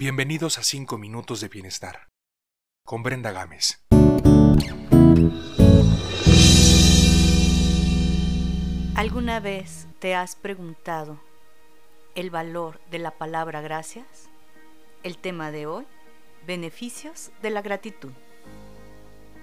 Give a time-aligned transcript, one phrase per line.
[0.00, 2.08] Bienvenidos a 5 minutos de bienestar
[2.86, 3.84] con Brenda Gámez.
[8.94, 11.20] ¿Alguna vez te has preguntado
[12.14, 14.30] el valor de la palabra gracias?
[15.02, 15.84] El tema de hoy,
[16.46, 18.12] beneficios de la gratitud.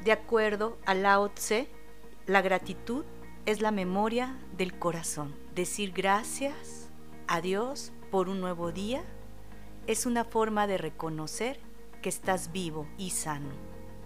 [0.04, 1.68] De acuerdo a Lao Tse,
[2.26, 3.06] la gratitud
[3.46, 5.36] es la memoria del corazón.
[5.54, 6.90] Decir gracias
[7.28, 9.04] a Dios por un nuevo día
[9.88, 11.60] es una forma de reconocer
[12.02, 13.50] que estás vivo y sano.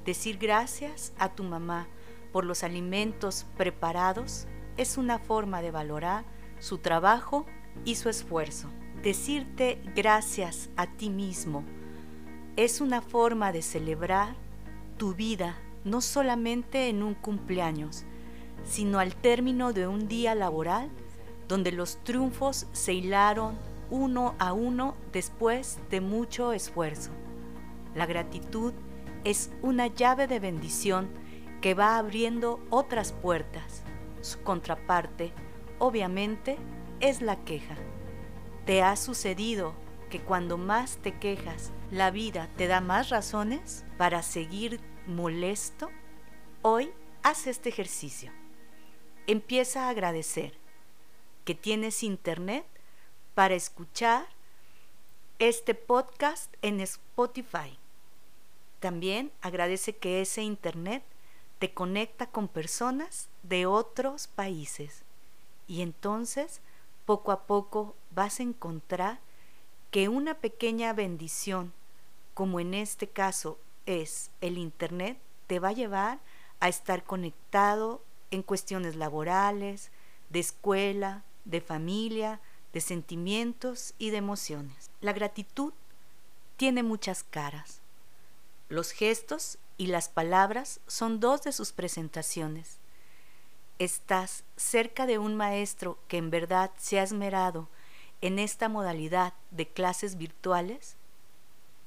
[0.05, 1.87] Decir gracias a tu mamá
[2.31, 6.23] por los alimentos preparados es una forma de valorar
[6.59, 7.45] su trabajo
[7.83, 8.69] y su esfuerzo.
[9.01, 11.63] Decirte gracias a ti mismo
[12.55, 14.35] es una forma de celebrar
[14.97, 18.03] tu vida no solamente en un cumpleaños,
[18.63, 20.91] sino al término de un día laboral
[21.47, 23.57] donde los triunfos se hilaron
[23.91, 27.11] uno a uno después de mucho esfuerzo.
[27.93, 28.73] La gratitud
[29.23, 31.09] es una llave de bendición
[31.61, 33.83] que va abriendo otras puertas.
[34.21, 35.31] Su contraparte,
[35.77, 36.57] obviamente,
[37.01, 37.75] es la queja.
[38.65, 39.73] ¿Te ha sucedido
[40.09, 45.89] que cuando más te quejas, la vida te da más razones para seguir molesto?
[46.61, 46.91] Hoy
[47.23, 48.31] haz este ejercicio.
[49.27, 50.57] Empieza a agradecer
[51.43, 52.65] que tienes internet
[53.33, 54.27] para escuchar
[55.39, 57.77] este podcast en Spotify.
[58.79, 61.03] También agradece que ese internet
[61.59, 65.03] te conecta con personas de otros países
[65.67, 66.61] y entonces
[67.05, 69.19] poco a poco vas a encontrar
[69.91, 71.73] que una pequeña bendición,
[72.33, 76.19] como en este caso es el internet, te va a llevar
[76.59, 79.91] a estar conectado en cuestiones laborales,
[80.29, 82.39] de escuela, de familia,
[82.73, 84.89] de sentimientos y de emociones.
[85.01, 85.73] La gratitud
[86.57, 87.81] tiene muchas caras.
[88.69, 92.77] Los gestos y las palabras son dos de sus presentaciones.
[93.79, 97.67] Estás cerca de un maestro que en verdad se ha esmerado
[98.21, 100.95] en esta modalidad de clases virtuales.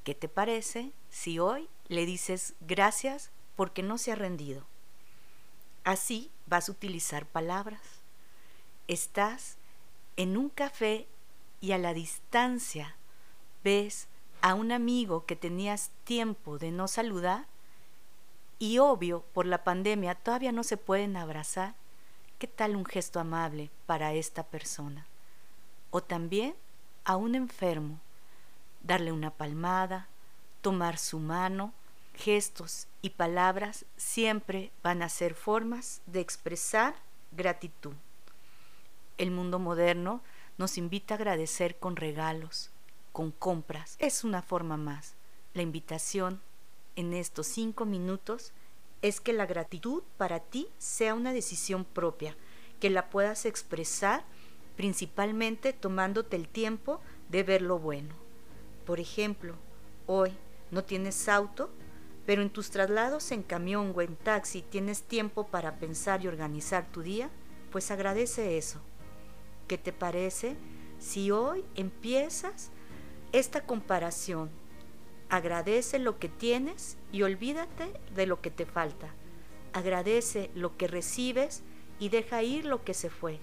[0.02, 4.66] ¿Qué te parece si hoy le dices gracias porque no se ha rendido?
[5.84, 7.80] Así vas a utilizar palabras.
[8.88, 9.56] Estás
[10.16, 11.06] en un café
[11.60, 12.96] y a la distancia
[13.62, 14.08] ves
[14.42, 17.46] a un amigo que tenías tiempo de no saludar
[18.58, 21.74] y obvio por la pandemia todavía no se pueden abrazar,
[22.38, 25.06] ¿qué tal un gesto amable para esta persona?
[25.90, 26.54] O también
[27.04, 28.00] a un enfermo,
[28.82, 30.08] darle una palmada,
[30.60, 31.72] tomar su mano,
[32.14, 36.94] gestos y palabras siempre van a ser formas de expresar
[37.32, 37.94] gratitud.
[39.16, 40.22] El mundo moderno
[40.58, 42.70] nos invita a agradecer con regalos,
[43.12, 43.94] con compras.
[44.00, 45.14] Es una forma más.
[45.52, 46.40] La invitación
[46.96, 48.52] en estos cinco minutos
[49.02, 52.36] es que la gratitud para ti sea una decisión propia,
[52.80, 54.24] que la puedas expresar
[54.74, 58.16] principalmente tomándote el tiempo de ver lo bueno.
[58.84, 59.54] Por ejemplo,
[60.08, 60.32] hoy
[60.72, 61.70] no tienes auto,
[62.26, 66.90] pero en tus traslados en camión o en taxi tienes tiempo para pensar y organizar
[66.90, 67.30] tu día,
[67.70, 68.80] pues agradece eso
[69.66, 70.56] ¿Qué te parece
[70.98, 72.70] si hoy empiezas
[73.32, 74.50] esta comparación?
[75.30, 79.08] Agradece lo que tienes y olvídate de lo que te falta.
[79.72, 81.62] Agradece lo que recibes
[81.98, 83.40] y deja ir lo que se fue.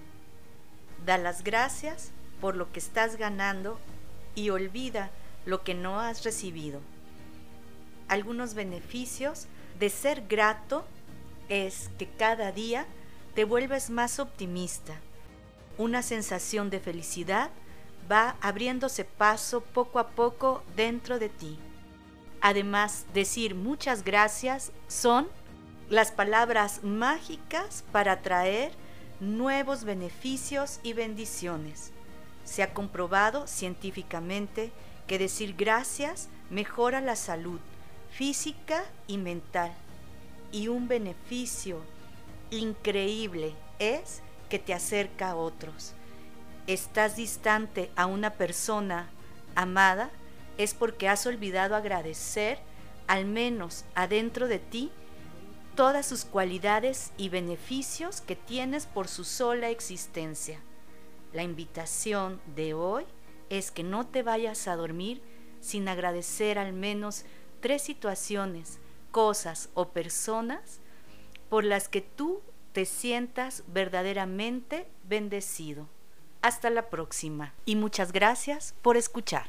[1.04, 3.80] Da las gracias por lo que estás ganando
[4.36, 5.10] y olvida
[5.44, 6.80] lo que no has recibido.
[8.06, 9.48] Algunos beneficios
[9.80, 10.84] de ser grato
[11.48, 12.86] es que cada día
[13.34, 15.00] te vuelves más optimista
[15.78, 17.50] una sensación de felicidad
[18.10, 21.58] va abriéndose paso poco a poco dentro de ti.
[22.40, 25.28] Además, decir muchas gracias son
[25.88, 28.72] las palabras mágicas para traer
[29.20, 31.92] nuevos beneficios y bendiciones.
[32.44, 34.72] Se ha comprobado científicamente
[35.06, 37.60] que decir gracias mejora la salud
[38.10, 39.72] física y mental.
[40.50, 41.80] Y un beneficio
[42.50, 44.22] increíble es
[44.52, 45.94] que te acerca a otros.
[46.66, 49.08] Estás distante a una persona
[49.54, 50.10] amada
[50.58, 52.58] es porque has olvidado agradecer,
[53.06, 54.90] al menos adentro de ti,
[55.74, 60.60] todas sus cualidades y beneficios que tienes por su sola existencia.
[61.32, 63.06] La invitación de hoy
[63.48, 65.22] es que no te vayas a dormir
[65.62, 67.24] sin agradecer al menos
[67.62, 68.80] tres situaciones,
[69.12, 70.80] cosas o personas
[71.48, 75.88] por las que tú te sientas verdaderamente bendecido.
[76.40, 79.46] Hasta la próxima y muchas gracias por escuchar.